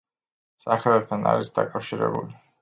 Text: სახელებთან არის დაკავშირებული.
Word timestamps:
სახელებთან 0.63 1.27
არის 1.33 1.53
დაკავშირებული. 1.59 2.35